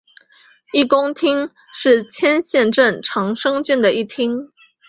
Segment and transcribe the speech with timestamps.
[0.73, 2.71] 一宫町是千叶县
[3.03, 4.49] 长生郡的一町。